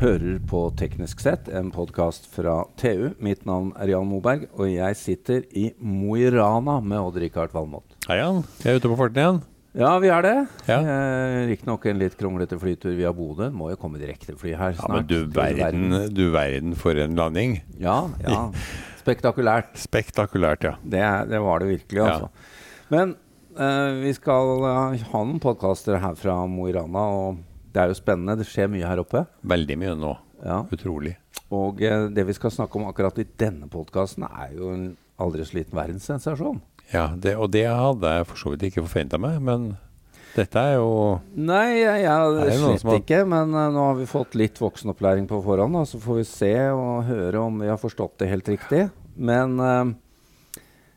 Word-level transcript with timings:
hører 0.00 0.38
på 0.48 0.62
Teknisk 0.80 1.20
sett, 1.20 1.48
en 1.52 1.68
podkast 1.74 2.24
fra 2.32 2.62
TU. 2.80 3.10
Mitt 3.20 3.42
navn 3.48 3.70
er 3.80 3.90
Jan 3.92 4.08
Moberg, 4.08 4.46
og 4.56 4.70
jeg 4.70 4.96
sitter 4.96 5.42
i 5.56 5.70
Mo 5.76 6.14
i 6.16 6.28
Rana 6.32 6.78
med 6.80 7.00
Odd-Rikard 7.02 7.52
Valmot. 7.52 7.84
Hei, 8.08 8.16
Jan. 8.22 8.40
Vi 8.62 8.70
er 8.70 8.78
ute 8.80 8.90
på 8.90 8.96
farten 8.98 9.20
igjen. 9.20 9.40
Ja, 9.76 9.90
vi 10.02 10.08
er 10.10 10.24
det. 10.26 10.32
Ja. 10.66 10.78
Eh, 10.80 11.34
Riktignok 11.52 11.84
en 11.86 12.00
litt 12.00 12.16
kronglete 12.18 12.56
flytur 12.58 12.96
via 12.98 13.12
Bodø. 13.14 13.50
Må 13.54 13.68
jo 13.70 13.78
komme 13.78 14.00
direktefly 14.00 14.56
her 14.58 14.72
snart. 14.78 14.88
Ja, 14.88 14.96
men 14.96 15.10
du 15.10 15.36
verden, 15.36 15.98
du 16.16 16.24
verden 16.34 16.72
for 16.80 16.98
en 16.98 17.14
landing. 17.20 17.60
Ja, 17.78 18.00
ja. 18.24 18.46
Spektakulært. 19.02 19.76
Spektakulært, 19.80 20.64
ja. 20.66 20.74
Det, 20.82 21.04
det 21.30 21.44
var 21.44 21.62
det 21.62 21.70
virkelig, 21.76 22.00
Ja. 22.00 22.08
altså. 22.16 22.32
Men 22.90 23.14
eh, 23.54 24.00
vi 24.00 24.16
skal 24.16 24.56
eh, 24.64 25.06
ha 25.12 25.22
noen 25.28 25.38
podkaster 25.44 26.00
her 26.02 26.18
fra 26.18 26.40
Mo 26.50 26.66
i 26.66 26.74
Rana, 26.74 27.04
og 27.20 27.46
det 27.72 27.82
er 27.82 27.92
jo 27.92 27.98
spennende. 27.98 28.38
Det 28.40 28.46
skjer 28.50 28.70
mye 28.72 28.86
her 28.88 29.02
oppe. 29.02 29.24
Veldig 29.46 29.76
mye 29.80 29.94
nå. 29.98 30.14
Ja. 30.44 30.62
Utrolig. 30.72 31.16
Og 31.52 31.82
eh, 31.84 32.08
det 32.14 32.24
vi 32.28 32.34
skal 32.36 32.52
snakke 32.54 32.78
om 32.80 32.88
akkurat 32.88 33.18
i 33.22 33.26
denne 33.38 33.68
podkasten, 33.70 34.24
er 34.30 34.54
jo 34.56 34.70
en 34.74 34.88
aldri 35.20 35.44
så 35.44 35.58
liten 35.58 35.76
verdenssensasjon. 35.76 36.60
Ja, 36.94 37.08
det, 37.14 37.36
og 37.38 37.50
det 37.54 37.66
hadde 37.68 38.10
jeg 38.16 38.26
for 38.30 38.40
så 38.40 38.52
vidt 38.54 38.64
ikke 38.70 38.82
forventa 38.86 39.18
meg, 39.22 39.36
men 39.46 39.68
dette 40.34 40.62
er 40.62 40.76
jo 40.78 41.18
Nei, 41.38 41.80
jeg, 41.82 42.04
jeg 42.06 42.56
slett 42.58 42.86
har- 42.86 42.98
ikke. 43.02 43.20
Men 43.28 43.52
uh, 43.54 43.66
nå 43.74 43.84
har 43.90 43.98
vi 43.98 44.06
fått 44.10 44.34
litt 44.38 44.58
voksenopplæring 44.62 45.26
på 45.30 45.42
forhånd, 45.44 45.76
og 45.82 45.86
så 45.90 46.00
får 46.02 46.20
vi 46.22 46.26
se 46.30 46.52
og 46.74 47.04
høre 47.10 47.42
om 47.44 47.60
vi 47.62 47.68
har 47.70 47.78
forstått 47.82 48.16
det 48.22 48.30
helt 48.32 48.48
riktig. 48.54 48.86
Men 49.20 49.58
eh, 49.60 49.84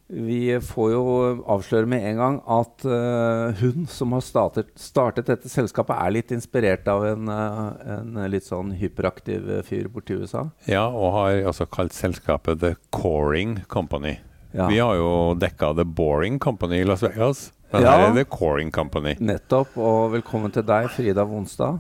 vi 0.08 0.60
får 0.62 0.92
jo 0.92 1.04
avsløre 1.50 1.88
med 1.90 2.04
en 2.10 2.20
gang 2.20 2.36
at 2.52 2.84
uh, 2.86 3.54
hun 3.62 3.88
som 3.90 4.12
har 4.14 4.24
startet, 4.26 4.70
startet 4.80 5.30
dette 5.32 5.50
selskapet, 5.50 5.96
er 5.96 6.14
litt 6.18 6.34
inspirert 6.36 6.88
av 6.92 7.06
en, 7.08 7.32
uh, 7.32 7.72
en 7.98 8.20
litt 8.30 8.46
sånn 8.46 8.74
hyperaktiv 8.78 9.48
fyr 9.68 9.88
borti 9.94 10.20
USA. 10.20 10.50
Ja, 10.70 10.86
og 10.90 11.16
har 11.16 11.40
altså 11.54 11.66
kalt 11.72 11.96
selskapet 11.96 12.62
The 12.62 12.76
Coring 12.94 13.62
Company. 13.72 14.18
Ja. 14.54 14.68
Vi 14.70 14.78
har 14.84 15.00
jo 15.00 15.34
dekka 15.40 15.72
The 15.80 15.86
Boring 15.88 16.38
Company 16.40 16.84
i 16.84 16.86
Las 16.86 17.02
Vegas, 17.02 17.52
men 17.72 17.82
Ja. 17.82 17.96
her 17.98 18.12
er 18.12 18.14
The 18.20 18.26
Coring 18.30 18.72
Company. 18.72 19.16
Nettopp. 19.20 19.78
Og 19.78 20.12
velkommen 20.14 20.54
til 20.54 20.64
deg, 20.68 20.92
Frida 20.94 21.24
Vonstad. 21.26 21.80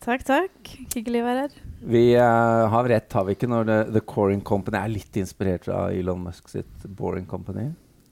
Takk, 0.00 0.22
takk. 0.24 0.70
Hyggelig 0.94 1.20
å 1.20 1.26
være 1.26 1.40
her. 1.44 1.56
Vi 1.92 2.02
uh, 2.16 2.70
har 2.72 2.86
rett, 2.88 3.12
har 3.12 3.26
vi 3.28 3.34
ikke, 3.36 3.48
når 3.52 3.66
The, 3.68 3.78
The 3.98 4.02
Coring 4.08 4.40
Company 4.40 4.78
er 4.80 4.92
litt 4.94 5.18
inspirert 5.20 5.68
av 5.68 5.92
Elon 5.92 6.22
Musk 6.24 6.48
sitt 6.48 6.86
Boring 6.96 7.26
Company? 7.28 7.66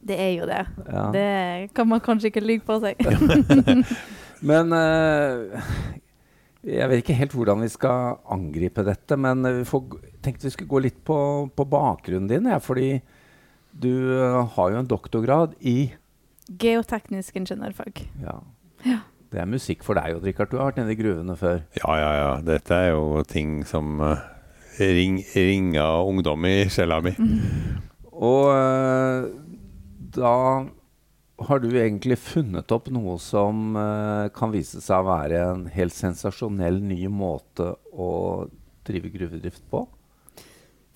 Det 0.04 0.18
er 0.20 0.34
jo 0.34 0.48
det. 0.48 0.60
Ja. 0.84 1.06
Det 1.14 1.72
kan 1.76 1.88
man 1.88 2.04
kanskje 2.04 2.28
ikke 2.28 2.44
lyve 2.44 2.66
på 2.68 2.76
seg. 2.84 3.00
Men 4.50 4.76
uh, 4.76 5.56
jeg 6.68 6.92
vet 6.92 7.00
ikke 7.00 7.16
helt 7.16 7.38
hvordan 7.40 7.64
vi 7.64 7.72
skal 7.72 8.20
angripe 8.36 8.84
dette, 8.84 9.16
men 9.16 9.46
jeg 9.48 9.60
vi 9.62 9.66
får, 9.72 9.98
tenkte 10.24 10.48
vi 10.48 10.52
skulle 10.52 10.70
gå 10.70 10.84
litt 10.84 10.98
på, 11.08 11.18
på 11.56 11.66
bakgrunnen 11.72 12.28
din. 12.28 12.52
Ja, 12.52 12.60
fordi 12.62 12.98
du 13.72 13.92
uh, 14.12 14.44
har 14.58 14.74
jo 14.74 14.82
en 14.82 14.90
doktorgrad 14.90 15.56
i 15.64 15.94
Geoteknisk 16.48 17.36
ingeniørfag. 17.40 18.04
ja, 18.20 18.42
Ja. 18.84 19.06
Det 19.28 19.42
er 19.42 19.48
musikk 19.50 19.84
for 19.84 19.98
deg, 19.98 20.16
òg, 20.16 20.24
Rikard. 20.24 20.50
Du 20.50 20.56
har 20.56 20.70
vært 20.70 20.80
nede 20.80 20.94
i 20.94 20.98
gruvene 20.98 21.36
før. 21.36 21.60
Ja, 21.76 21.94
ja, 22.00 22.12
ja. 22.16 22.30
Dette 22.44 22.74
er 22.74 22.90
jo 22.94 23.20
ting 23.28 23.60
som 23.68 24.00
uh, 24.00 24.22
ring, 24.80 25.20
ringer 25.34 26.08
ungdom 26.08 26.46
i 26.48 26.56
sjela 26.72 27.00
mi. 27.04 27.12
Og 28.18 28.48
eh, 28.50 29.28
da 30.16 30.34
har 31.48 31.60
du 31.62 31.68
egentlig 31.70 32.18
funnet 32.18 32.72
opp 32.74 32.88
noe 32.90 33.14
som 33.22 33.76
eh, 33.78 34.30
kan 34.34 34.50
vise 34.50 34.82
seg 34.82 35.04
å 35.04 35.06
være 35.06 35.42
en 35.52 35.68
helt 35.70 35.94
sensasjonell 35.94 36.80
ny 36.82 37.04
måte 37.12 37.70
å 37.94 38.10
drive 38.88 39.12
gruvedrift 39.14 39.62
på. 39.70 39.84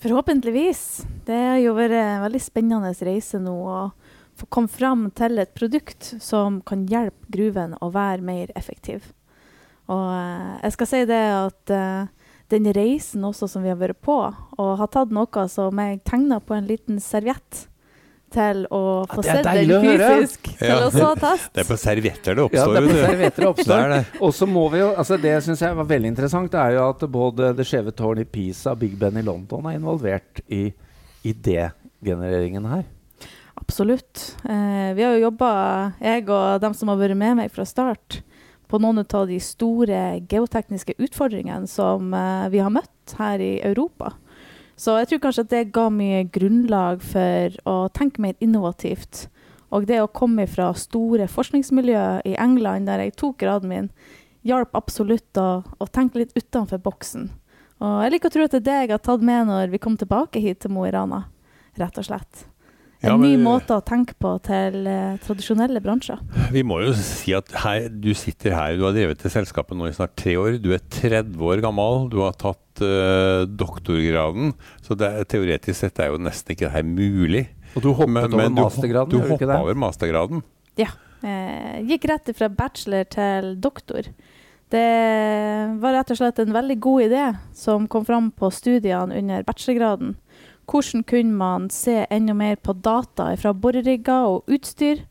Forhåpentligvis. 0.02 1.04
Det 1.28 1.36
har 1.36 1.60
jo 1.62 1.76
vært 1.78 1.94
en 1.94 2.24
veldig 2.24 2.42
spennende 2.42 2.90
reise 3.06 3.38
nå 3.38 3.54
å 3.54 3.82
få 4.38 4.46
komme 4.52 4.68
fram 4.72 5.08
til 5.16 5.38
et 5.42 5.52
produkt 5.54 6.14
som 6.22 6.60
kan 6.66 6.86
hjelpe 6.90 7.28
gruven 7.34 7.74
å 7.84 7.90
være 7.94 8.24
mer 8.24 8.52
effektiv. 8.58 9.10
Og 9.92 10.06
eh, 10.14 10.54
jeg 10.64 10.76
skal 10.78 10.90
si 10.92 11.02
det 11.10 11.22
at 11.36 11.72
eh, 11.74 12.06
den 12.52 12.68
reisen 12.76 13.24
også 13.24 13.48
som 13.48 13.64
vi 13.64 13.70
har 13.72 13.80
vært 13.80 14.00
på, 14.04 14.16
og 14.58 14.72
har 14.80 14.88
tatt 14.92 15.12
noe 15.14 15.44
som 15.48 15.78
jeg 15.80 16.00
tegna 16.08 16.40
på 16.44 16.56
en 16.56 16.66
liten 16.68 17.00
serviett 17.02 17.66
til 18.32 18.62
å 18.72 18.80
Ja, 19.04 19.08
få 19.12 19.20
det 19.20 19.32
sett 19.34 19.44
den 19.44 19.82
fysisk. 19.84 20.46
Ja. 20.56 20.78
til 20.78 20.84
å 20.86 20.90
så 20.94 21.08
test. 21.26 21.50
Det 21.52 21.60
er 21.64 21.68
på 21.68 21.76
servietter 21.80 22.38
det 22.38 22.40
Ja, 22.40 22.46
oppstår, 22.48 22.72
det 22.72 22.80
er 22.80 22.86
på 22.88 23.00
servietter 23.02 23.42
det 23.44 23.48
oppstår. 23.52 23.82
Det 23.82 23.98
det. 23.98 24.22
Og 24.24 24.32
så 24.38 24.48
må 24.48 24.62
vi 24.72 24.80
jo, 24.80 24.86
altså 24.96 25.18
Det 25.20 25.34
syns 25.44 25.64
jeg 25.66 25.76
var 25.76 25.88
veldig 25.90 26.12
interessant, 26.14 26.52
det 26.54 26.62
er 26.62 26.78
jo 26.78 26.86
at 26.86 27.04
både 27.12 27.50
Det 27.58 27.66
skjeve 27.68 27.92
tårn 27.98 28.22
i 28.24 28.24
Pisa 28.24 28.72
og 28.72 28.80
Big 28.80 28.96
Ben 29.00 29.20
i 29.20 29.24
London 29.26 29.68
er 29.68 29.76
involvert 29.76 30.40
i 30.48 30.62
idégenereringen 31.28 32.66
her. 32.72 32.86
Absolutt. 33.62 34.36
Eh, 34.44 34.90
vi 34.94 35.04
har 35.06 35.14
jo 35.14 35.28
jobba, 35.28 35.48
jeg 36.02 36.26
og 36.26 36.60
dem 36.64 36.74
som 36.74 36.90
har 36.90 36.98
vært 36.98 37.14
med 37.18 37.36
meg 37.38 37.52
fra 37.54 37.62
start, 37.68 38.18
på 38.66 38.80
noen 38.82 39.04
av 39.04 39.28
de 39.30 39.38
store 39.38 40.00
geotekniske 40.26 40.96
utfordringene 40.98 41.70
som 41.70 42.10
eh, 42.16 42.48
vi 42.50 42.58
har 42.58 42.74
møtt 42.74 43.14
her 43.20 43.38
i 43.38 43.52
Europa. 43.62 44.16
Så 44.74 44.96
jeg 44.98 45.12
tror 45.12 45.22
kanskje 45.22 45.44
at 45.46 45.52
det 45.52 45.62
ga 45.76 45.86
mye 45.94 46.24
grunnlag 46.34 47.04
for 47.06 47.54
å 47.70 47.76
tenke 47.94 48.24
mer 48.24 48.34
innovativt. 48.42 49.28
Og 49.70 49.86
det 49.86 50.02
å 50.02 50.10
komme 50.10 50.48
fra 50.50 50.72
store 50.74 51.30
forskningsmiljø 51.30 52.06
i 52.26 52.34
England, 52.42 52.90
der 52.90 53.04
jeg 53.04 53.14
tok 53.20 53.38
graden 53.44 53.70
min, 53.70 53.90
hjalp 54.42 54.74
absolutt 54.74 55.38
å, 55.38 55.62
å 55.62 55.86
tenke 55.86 56.24
litt 56.24 56.34
utenfor 56.34 56.82
boksen. 56.82 57.30
Og 57.78 58.00
jeg 58.02 58.16
liker 58.16 58.32
å 58.32 58.34
tro 58.34 58.48
at 58.48 58.56
det 58.56 58.64
er 58.64 58.66
det 58.66 58.80
jeg 58.80 58.96
har 58.96 59.06
tatt 59.06 59.22
med 59.22 59.52
når 59.54 59.70
vi 59.70 59.80
kom 59.86 59.94
tilbake 60.00 60.42
hit 60.42 60.64
til 60.66 60.74
Mo 60.74 60.88
i 60.88 60.90
Rana, 60.94 61.28
rett 61.78 62.02
og 62.02 62.10
slett. 62.10 62.48
En 63.02 63.10
Ja, 63.10 63.16
ny 63.18 63.32
måte 63.40 63.74
å 63.74 63.82
tenke 63.82 64.14
på 64.14 64.36
til 64.46 64.86
eh, 64.86 65.16
tradisjonelle 65.24 65.80
bransjer. 65.82 66.20
Vi 66.54 66.62
må 66.62 66.78
jo 66.84 66.92
si 66.94 67.32
at 67.34 67.50
her, 67.64 67.88
du 67.90 68.12
sitter 68.14 68.54
her, 68.54 68.76
du 68.78 68.84
har 68.86 68.94
drevet 68.94 69.18
til 69.18 69.32
selskapet 69.34 69.74
nå 69.78 69.88
i 69.90 69.96
snart 69.96 70.14
tre 70.22 70.36
år. 70.38 70.60
Du 70.62 70.70
er 70.70 70.78
30 70.86 71.34
år 71.42 71.62
gammel, 71.64 72.06
du 72.12 72.20
har 72.22 72.36
tatt 72.38 72.82
eh, 72.86 73.42
doktorgraden. 73.50 74.54
Så 74.86 74.94
det 74.98 75.10
teoretisk 75.34 75.80
sett 75.82 75.98
er 75.98 76.12
jo 76.14 76.20
nesten 76.22 76.54
ikke 76.54 76.68
det 76.68 76.76
her 76.76 76.86
mulig. 76.86 77.48
Og 77.74 77.82
du 77.82 77.90
hoppet 77.90 78.28
over 78.36 78.46
du, 78.52 78.60
mastergraden, 78.60 79.10
du 79.10 79.18
gjør 79.18 79.32
du 79.32 79.34
ikke 79.34 79.48
hoppa 79.50 79.64
over 79.66 79.82
mastergraden. 79.82 80.44
Ja. 80.78 80.92
Eh, 81.22 81.82
gikk 81.90 82.06
rett 82.10 82.30
fra 82.38 82.48
bachelor 82.50 83.10
til 83.10 83.56
doktor. 83.62 84.06
Det 84.72 84.86
var 85.82 85.98
rett 85.98 86.10
og 86.14 86.16
slett 86.16 86.38
en 86.40 86.54
veldig 86.54 86.78
god 86.80 87.04
idé 87.10 87.24
som 87.56 87.84
kom 87.90 88.06
fram 88.08 88.30
på 88.32 88.48
studiene 88.54 89.18
under 89.20 89.44
bachelorgraden. 89.44 90.14
Hvordan 90.66 91.04
kunne 91.04 91.32
man 91.36 91.68
se 91.70 92.06
enda 92.10 92.34
mer 92.34 92.56
på 92.56 92.72
data 92.82 93.30
fra 93.36 93.52
borerigger 93.52 94.28
og 94.30 94.44
utstyr 94.46 95.02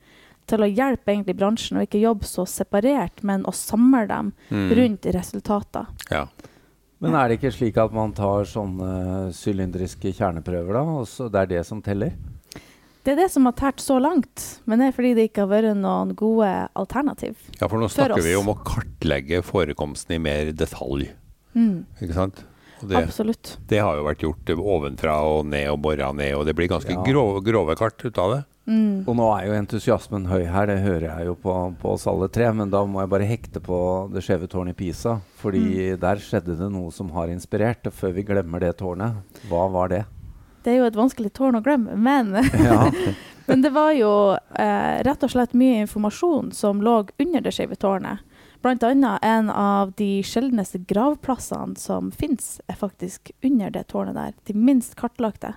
til 0.48 0.64
å 0.66 0.68
hjelpe 0.68 1.12
egentlig 1.14 1.38
bransjen, 1.38 1.78
og 1.78 1.86
ikke 1.88 2.02
jobbe 2.02 2.26
så 2.28 2.46
separert, 2.50 3.22
men 3.24 3.44
å 3.48 3.54
samle 3.56 4.08
dem 4.08 4.34
Mm. 4.52 4.72
rundt 4.76 5.06
resultater. 5.14 5.86
Ja. 6.10 6.28
Men 7.00 7.16
er 7.16 7.30
det 7.30 7.40
ikke 7.40 7.52
slik 7.54 7.78
at 7.78 7.92
man 7.94 8.12
tar 8.14 8.44
sånne 8.46 9.32
sylindriske 9.34 10.12
kjerneprøver, 10.14 10.74
da? 10.74 10.82
Og 11.02 11.08
så 11.08 11.30
det 11.32 11.40
er 11.42 11.46
det 11.58 11.66
som 11.66 11.82
teller? 11.82 12.12
Det 13.04 13.14
er 13.14 13.16
det 13.24 13.32
som 13.32 13.46
har 13.46 13.54
tært 13.54 13.80
så 13.82 14.00
langt, 14.00 14.60
men 14.68 14.78
det 14.80 14.88
er 14.90 14.92
fordi 14.92 15.16
det 15.16 15.24
ikke 15.32 15.48
har 15.48 15.50
vært 15.50 15.78
noen 15.78 16.12
gode 16.16 16.70
alternativ. 16.76 17.36
ja, 17.60 17.68
for 17.68 17.78
nå 17.80 17.90
For 17.90 18.04
snakker 18.04 18.22
vi 18.22 18.36
om 18.36 18.46
å 18.54 18.58
kartlegge 18.64 19.42
forekomsten 19.42 20.14
i 20.16 20.20
mer 20.20 20.52
detalj. 20.54 21.10
Mm, 21.56 21.86
Ikke 22.02 22.14
sant? 22.14 22.44
Og 22.84 22.90
det, 22.90 23.04
absolutt. 23.06 23.58
det 23.70 23.80
har 23.84 23.98
jo 24.00 24.06
vært 24.08 24.24
gjort 24.26 24.54
ovenfra 24.58 25.18
og 25.28 25.46
ned 25.50 25.70
og 25.74 25.82
bora 25.84 26.12
ned, 26.16 26.36
og 26.38 26.46
det 26.48 26.56
blir 26.58 26.70
ganske 26.72 26.92
Ja. 26.96 27.04
grove, 27.06 27.44
grove 27.46 27.76
kart 27.80 28.02
ut 28.06 28.18
av 28.18 28.32
det. 28.36 28.42
Mm. 28.72 29.04
Og 29.10 29.16
nå 29.18 29.26
er 29.36 29.48
jo 29.48 29.56
entusiasmen 29.58 30.28
høy 30.30 30.46
her, 30.46 30.68
det 30.70 30.80
hører 30.84 31.08
jeg 31.18 31.26
jo 31.32 31.36
på, 31.36 31.54
på 31.82 31.94
oss 31.96 32.06
alle 32.08 32.28
tre. 32.30 32.52
Men 32.54 32.70
da 32.70 32.84
må 32.86 33.02
jeg 33.02 33.10
bare 33.10 33.28
hekte 33.28 33.60
på 33.64 33.78
det 34.14 34.22
skjeve 34.24 34.48
tårnet 34.48 34.76
i 34.76 34.78
Pisa. 34.78 35.18
Fordi 35.42 35.96
der 36.00 36.22
skjedde 36.22 36.56
det 36.60 36.70
noe 36.72 36.92
som 36.94 37.10
har 37.18 37.32
inspirert. 37.34 37.86
Og 37.90 37.94
før 37.98 38.14
vi 38.16 38.24
glemmer 38.28 38.62
det 38.62 38.76
tårnet, 38.80 39.18
hva 39.50 39.66
var 39.74 39.90
det? 39.92 40.04
Det 40.64 40.76
er 40.76 40.78
jo 40.84 40.86
et 40.92 40.96
vanskelig 41.00 41.34
tårn 41.34 41.58
å 41.58 41.64
glemme, 41.66 41.98
men, 41.98 42.36
Ja, 42.70 42.86
men 43.48 43.64
det 43.66 43.72
var 43.74 43.96
jo 43.98 44.12
eh, 44.38 45.02
rett 45.10 45.24
og 45.26 45.32
slett 45.34 45.58
mye 45.58 45.82
informasjon 45.88 46.52
som 46.54 46.84
lå 46.86 47.00
under 47.18 47.42
det 47.42 47.56
skeive 47.58 47.76
tårnet. 47.82 48.22
Blant 48.62 48.84
annet 48.86 49.24
en 49.26 49.50
av 49.50 49.92
de 49.98 50.22
sjeldneste 50.24 50.84
gravplassene 50.86 51.78
som 51.82 52.12
fins, 52.12 52.60
er 52.70 52.78
faktisk 52.78 53.32
under 53.44 53.72
det 53.74 53.88
tårnet 53.90 54.14
der. 54.16 54.34
De 54.46 54.54
minst 54.54 54.96
kartlagte. 55.00 55.56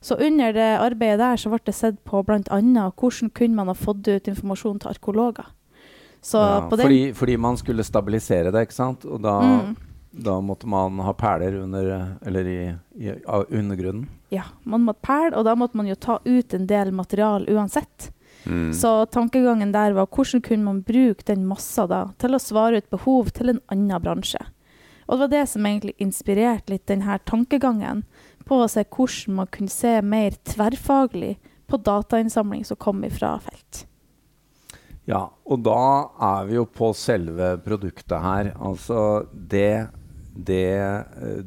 Så 0.00 0.14
under 0.20 0.52
det 0.54 0.68
arbeidet 0.78 1.18
der 1.18 1.40
så 1.40 1.50
ble 1.50 1.58
det 1.66 1.74
sett 1.74 1.98
på 2.06 2.20
bl.a. 2.22 2.60
hvordan 2.94 3.30
kunne 3.34 3.56
man 3.58 3.72
ha 3.72 3.74
fått 3.74 4.06
ut 4.06 4.28
informasjon 4.30 4.78
til 4.84 4.92
arkeologer. 4.92 5.48
Så 6.24 6.38
ja, 6.40 6.60
fordi, 6.70 7.12
fordi 7.12 7.36
man 7.36 7.56
skulle 7.60 7.84
stabilisere 7.84 8.52
det, 8.54 8.62
ikke 8.68 8.76
sant? 8.78 9.04
Og 9.04 9.20
da, 9.20 9.34
Mm. 9.42 9.74
da 10.24 10.38
måtte 10.40 10.66
man 10.70 10.98
ha 11.04 11.12
perler 11.12 11.56
under, 11.60 12.16
eller 12.24 12.46
i, 12.46 12.74
i 12.96 13.10
undergrunnen. 13.50 14.06
Ja, 14.30 14.44
man 14.62 14.84
måtte 14.86 15.02
perle, 15.02 15.36
og 15.36 15.44
da 15.44 15.54
måtte 15.54 15.76
man 15.76 15.86
jo 15.90 15.94
ta 15.94 16.18
ut 16.24 16.54
en 16.54 16.66
del 16.66 16.92
material 16.92 17.44
uansett. 17.50 18.12
Mm. 18.46 18.72
Så 18.76 19.06
tankegangen 19.12 19.72
der 19.72 19.94
var 19.96 20.08
hvordan 20.12 20.42
kunne 20.44 20.64
man 20.64 20.82
bruke 20.84 21.24
den 21.26 21.46
massa 21.48 21.86
da 21.90 22.02
til 22.20 22.36
å 22.36 22.42
svare 22.42 22.82
ut 22.82 22.90
behov 22.92 23.32
til 23.36 23.54
en 23.54 23.62
annen 23.72 24.02
bransje. 24.02 24.42
Og 25.04 25.16
det 25.16 25.24
var 25.24 25.32
det 25.34 25.46
som 25.52 25.66
egentlig 25.68 25.96
inspirerte 26.00 26.72
litt 26.72 26.86
denne 26.88 27.18
tankegangen 27.28 28.04
på 28.48 28.60
å 28.60 28.68
se 28.70 28.84
hvordan 28.84 29.40
man 29.40 29.50
kunne 29.52 29.72
se 29.72 29.98
mer 30.02 30.36
tverrfaglig 30.48 31.36
på 31.68 31.80
datainnsamling 31.80 32.64
som 32.64 32.80
kom 32.80 33.04
fra 33.12 33.36
felt. 33.44 33.84
Ja, 35.04 35.26
og 35.44 35.60
da 35.66 36.08
er 36.32 36.46
vi 36.48 36.56
jo 36.56 36.64
på 36.64 36.92
selve 36.96 37.54
produktet 37.64 38.24
her. 38.24 38.54
Altså 38.56 39.26
det, 39.32 39.88
det 40.32 40.70
eh, 40.80 41.42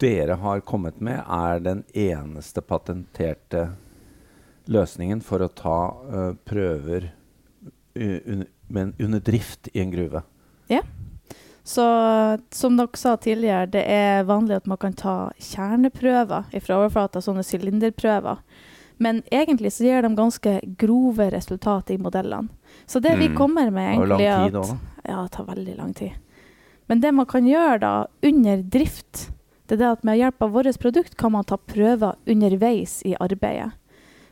dere 0.00 0.38
har 0.40 0.62
kommet 0.66 1.00
med, 1.02 1.18
er 1.26 1.60
den 1.64 1.82
eneste 1.92 2.62
patenterte 2.62 3.70
løsningen 4.70 5.20
for 5.26 5.42
å 5.42 5.50
ta 5.50 5.78
uh, 6.10 6.32
prøver 6.46 7.10
un 7.94 8.46
men 8.70 8.92
under 9.02 9.18
drift 9.18 9.68
i 9.74 9.80
en 9.82 9.90
gruve. 9.90 10.22
Så 11.62 11.82
som 12.50 12.76
dere 12.78 12.96
sa 12.98 13.16
tidligere, 13.20 13.66
det 13.66 13.82
er 13.86 14.24
vanlig 14.24 14.56
at 14.56 14.66
man 14.70 14.78
kan 14.80 14.94
ta 14.96 15.14
kjerneprøver 15.38 16.48
fra 16.64 16.78
overflata, 16.78 17.20
sånne 17.22 17.44
sylinderprøver. 17.46 18.38
Men 18.98 19.20
egentlig 19.30 19.72
så 19.76 19.84
gir 19.84 20.02
de 20.02 20.10
ganske 20.16 20.54
grove 20.80 21.28
resultat 21.30 21.90
i 21.90 21.98
modellene. 22.00 22.48
Så 22.86 23.00
det 23.00 23.16
vi 23.18 23.28
Mm. 23.28 23.36
kommer 23.36 23.70
med, 23.70 23.98
Det 23.98 23.98
tar 23.98 24.06
lang 24.06 24.20
egentlig 24.20 24.50
tid 24.50 24.56
at 24.56 24.62
også. 24.62 24.78
Ja, 25.04 25.22
det 25.22 25.30
tar 25.30 25.44
veldig 25.44 25.76
lang 25.76 25.94
tid. 25.94 26.12
Men 26.88 27.00
det 27.00 27.14
man 27.14 27.26
kan 27.26 27.44
gjøre 27.44 27.80
da, 27.80 28.06
under 28.22 28.62
drift, 28.62 29.30
det 29.68 29.74
er 29.74 29.76
det 29.76 29.92
at 29.98 30.04
med 30.04 30.18
hjelp 30.18 30.42
av 30.42 30.52
vårt 30.52 30.78
produkt 30.78 31.16
kan 31.16 31.32
man 31.32 31.44
ta 31.44 31.56
prøver 31.56 32.16
underveis 32.26 33.02
i 33.04 33.14
arbeidet. 33.20 33.72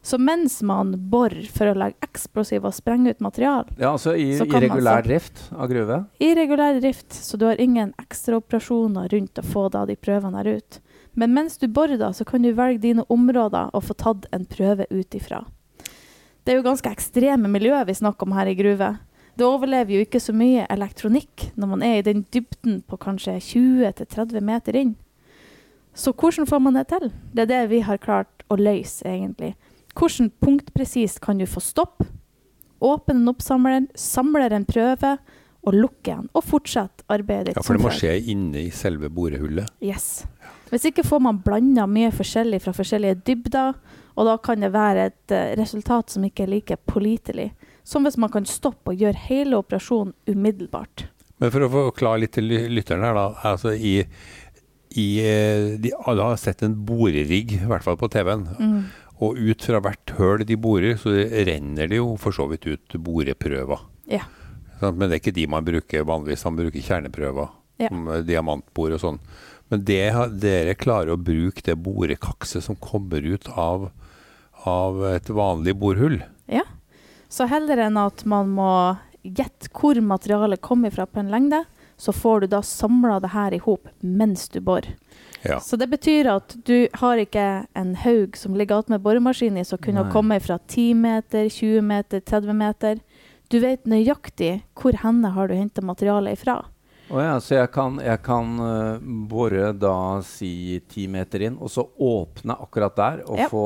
Så 0.09 0.17
mens 0.19 0.63
man 0.65 0.95
borer 1.13 1.45
for 1.53 1.69
å 1.69 1.75
legge 1.77 2.01
eksplosiv 2.07 2.65
og 2.65 2.73
sprenge 2.73 3.11
ut 3.13 3.19
material, 3.21 3.67
Ja, 3.77 3.91
altså 3.93 4.15
i, 4.17 4.31
Så 4.39 4.47
i 4.47 4.61
regulær 4.63 5.03
så- 5.03 5.05
drift 5.05 5.43
av 5.53 5.69
gruve. 5.69 5.99
i 6.19 6.31
regulær 6.35 6.81
drift, 6.81 7.11
så 7.13 7.37
du 7.39 7.45
har 7.45 7.57
ingen 7.61 7.93
ekstraoperasjoner 8.01 9.11
rundt 9.13 9.35
å 9.35 9.45
få 9.45 9.71
da 9.71 9.85
de 9.85 9.97
prøvene 9.97 10.37
her 10.43 10.57
ut. 10.57 10.81
Men 11.15 11.35
mens 11.35 11.59
du 11.59 11.67
borer, 11.69 11.99
da, 11.99 12.09
så 12.13 12.25
kan 12.25 12.41
du 12.41 12.53
velge 12.55 12.81
dine 12.81 13.05
områder 13.11 13.71
og 13.75 13.83
få 13.85 13.95
tatt 13.97 14.25
en 14.33 14.47
prøve 14.47 14.87
ut 14.91 15.11
ifra. 15.11 15.45
Det 16.45 16.55
er 16.55 16.63
jo 16.63 16.71
ganske 16.71 16.91
ekstreme 16.91 17.47
miljøer 17.47 17.85
vi 17.85 17.93
snakker 17.93 18.23
om 18.23 18.33
her 18.33 18.47
i 18.47 18.55
gruve. 18.55 18.99
Det 19.37 19.45
overlever 19.45 19.91
jo 19.99 20.05
ikke 20.07 20.21
så 20.25 20.33
mye 20.35 20.67
elektronikk 20.71 21.51
når 21.55 21.69
man 21.69 21.83
er 21.83 21.99
i 21.99 22.03
den 22.03 22.25
dybden 22.33 22.83
på 22.89 22.99
kanskje 22.99 23.37
20-30 23.43 24.41
meter 24.41 24.73
inn. 24.75 24.97
Så 25.95 26.15
hvordan 26.15 26.47
får 26.47 26.61
man 26.63 26.75
det 26.75 26.89
til? 26.89 27.13
Det 27.35 27.43
er 27.43 27.47
det 27.47 27.69
vi 27.71 27.81
har 27.81 27.99
klart 27.99 28.29
å 28.51 28.57
løse, 28.57 29.03
egentlig. 29.05 29.55
Hvordan 29.99 30.31
punktpresist 30.39 31.21
kan 31.25 31.41
du 31.41 31.47
få 31.51 31.63
stopp? 31.65 32.05
Åpne 32.79 33.17
en 33.19 33.31
oppsamler, 33.33 33.89
samler 33.99 34.55
en 34.55 34.67
prøve 34.69 35.17
og 35.67 35.75
lukke 35.75 36.13
den, 36.13 36.29
og 36.33 36.45
fortsette 36.47 37.03
arbeidet 37.11 37.51
ditt 37.51 37.59
Ja, 37.59 37.65
for 37.67 37.75
det 37.75 37.83
må 37.83 37.91
skje 37.93 38.15
inne 38.31 38.69
i 38.69 38.71
selve 38.75 39.11
borehullet. 39.13 39.67
Yes. 39.83 40.23
Hvis 40.71 40.87
ikke 40.91 41.05
får 41.07 41.23
man 41.25 41.41
blanda 41.45 41.89
mye 41.91 42.13
forskjellig 42.15 42.61
fra 42.63 42.75
forskjellige 42.77 43.19
dybder, 43.27 43.75
og 44.19 44.27
da 44.27 44.37
kan 44.43 44.63
det 44.63 44.73
være 44.75 45.09
et 45.11 45.35
eh, 45.35 45.53
resultat 45.59 46.15
som 46.15 46.25
ikke 46.27 46.47
er 46.47 46.53
like 46.57 46.79
pålitelig. 46.91 47.53
Som 47.87 48.07
hvis 48.07 48.19
man 48.21 48.33
kan 48.33 48.47
stoppe 48.49 48.93
og 48.93 49.03
gjøre 49.03 49.27
hele 49.29 49.59
operasjonen 49.61 50.15
umiddelbart. 50.29 51.07
Men 51.39 51.53
for 51.55 51.65
å 51.65 51.71
forklare 51.73 52.25
litt 52.25 52.35
til 52.35 52.51
lytteren 52.51 53.07
her, 53.07 53.15
da. 53.15 53.29
Altså 53.53 53.75
i, 53.75 54.01
i 54.99 55.09
eh, 55.23 55.77
de, 55.79 55.95
Alle 56.11 56.33
har 56.33 56.41
sett 56.41 56.65
en 56.67 56.75
borerigg, 56.87 57.55
i 57.61 57.69
hvert 57.71 57.87
fall 57.87 57.99
på 58.01 58.11
TV-en. 58.13 58.49
Mm. 58.59 58.81
Og 59.25 59.39
ut 59.39 59.65
fra 59.67 59.81
hvert 59.83 60.15
høl 60.19 60.45
de 60.47 60.57
borer, 60.61 60.99
så 61.01 61.11
renner 61.49 61.91
det 61.91 61.99
jo 61.99 62.13
for 62.21 62.35
så 62.35 62.47
vidt 62.51 62.69
ut 62.69 62.99
boreprøver. 63.03 63.83
Ja. 64.11 64.23
Men 64.81 65.09
det 65.09 65.17
er 65.17 65.23
ikke 65.23 65.35
de 65.35 65.49
man 65.51 65.67
bruker 65.67 66.07
vanligvis. 66.07 66.45
Man 66.47 66.59
bruker 66.61 66.85
kjerneprøver. 66.87 67.51
Ja. 67.83 67.91
Som 67.91 68.07
eh, 68.11 68.25
diamantbor 68.27 68.95
og 68.95 69.03
sånn. 69.03 69.21
Men 69.69 69.83
det, 69.87 70.03
dere 70.41 70.79
klarer 70.79 71.13
å 71.15 71.21
bruke 71.21 71.63
det 71.67 71.77
borekakset 71.83 72.65
som 72.65 72.79
kommer 72.81 73.27
ut 73.27 73.51
av, 73.59 73.91
av 74.65 75.03
et 75.11 75.29
vanlig 75.29 75.75
borhull. 75.79 76.21
Så 77.29 77.45
heller 77.45 77.85
enn 77.85 77.99
at 78.01 78.25
man 78.25 78.49
må 78.57 78.71
gjette 79.23 79.69
hvor 79.77 79.99
materialet 80.01 80.63
kommer 80.65 80.91
fra 80.95 81.05
på 81.07 81.21
en 81.21 81.33
lengde, 81.33 81.65
så 81.99 82.15
får 82.15 82.41
du 82.41 82.53
da 82.55 82.63
samla 82.65 83.19
det 83.21 83.35
her 83.35 83.55
i 83.55 83.61
hop 83.61 83.91
mens 84.01 84.49
du 84.49 84.61
borer. 84.65 84.95
Ja. 85.47 85.61
Så 85.63 85.77
det 85.79 85.87
betyr 85.93 86.27
at 86.33 86.57
du 86.67 86.89
har 86.99 87.21
ikke 87.23 87.45
en 87.79 87.95
haug 88.03 88.37
som 88.37 88.57
ligger 88.59 88.81
attmed 88.83 89.03
boremaskinen 89.05 89.61
i, 89.63 89.65
som 89.65 89.79
kunne 89.79 90.03
Nei. 90.07 90.13
komme 90.13 90.41
fra 90.43 90.57
10 90.67 90.95
meter, 90.99 91.47
20 91.53 91.83
meter, 91.87 92.21
30 92.27 92.57
meter. 92.59 92.99
Du 93.49 93.61
vet 93.63 93.87
nøyaktig 93.89 94.63
hvor 94.77 94.99
henne 95.05 95.31
har 95.33 95.49
du 95.49 95.55
henta 95.55 95.81
materialet 95.85 96.37
ifra. 96.41 96.59
Oh 97.09 97.23
ja, 97.23 97.39
så 97.41 97.55
jeg 97.63 97.71
kan, 97.73 97.97
jeg 98.05 98.21
kan 98.27 98.59
eh, 98.61 98.99
bore 99.31 99.71
da 99.73 99.95
si 100.27 100.81
ti 100.93 101.07
meter 101.09 101.47
inn, 101.47 101.55
og 101.57 101.71
så 101.73 101.87
åpne 101.97 102.59
akkurat 102.61 102.99
der, 102.99 103.23
og 103.25 103.39
Ja. 103.39 103.47
få 103.49 103.63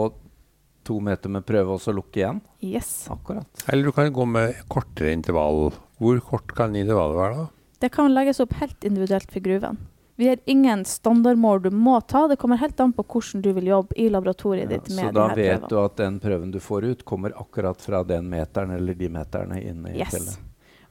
to 0.87 1.01
meter 1.03 1.29
med 1.31 1.45
prøve, 1.47 1.75
og 1.75 1.81
så 1.83 1.91
lukke 1.95 2.21
igjen? 2.23 2.39
Yes. 2.63 3.09
Akkurat. 3.11 3.47
Eller 3.67 3.85
du 3.85 3.93
kan 3.93 4.13
gå 4.15 4.25
med 4.27 4.55
kortere 4.71 5.13
intervall. 5.15 5.73
Hvor 5.99 6.21
kort 6.27 6.55
kan 6.55 6.75
intervallet 6.77 7.19
være 7.19 7.37
da? 7.41 7.49
Det 7.83 7.91
kan 7.95 8.15
legges 8.15 8.39
opp 8.43 8.53
helt 8.61 8.85
individuelt 8.87 9.31
for 9.31 9.41
gruven. 9.43 9.79
Vi 10.23 10.29
har 10.29 10.39
ingen 10.47 10.85
standardmål 10.87 11.63
du 11.65 11.71
må 11.75 11.97
ta. 12.01 12.29
Det 12.31 12.37
kommer 12.39 12.61
helt 12.61 12.81
an 12.81 12.93
på 12.95 13.03
hvordan 13.03 13.43
du 13.43 13.49
vil 13.57 13.67
jobbe 13.73 13.97
i 13.99 14.05
laboratoriet 14.13 14.71
Ja, 14.71 14.77
ditt 14.79 14.93
så 14.93 15.09
da 15.11 15.25
denne 15.33 15.35
vet 15.37 15.61
prøven. 15.65 15.69
du 15.73 15.79
at 15.81 15.97
den 15.99 16.21
prøven 16.23 16.53
du 16.55 16.61
får 16.63 16.85
ut, 16.85 17.05
kommer 17.05 17.35
akkurat 17.41 17.83
fra 17.83 18.05
den 18.07 18.29
meteren 18.31 18.71
eller 18.71 18.95
de 18.95 19.09
meterne 19.11 19.59
inne 19.59 19.91
i 19.91 19.99
Yes. 19.99 20.39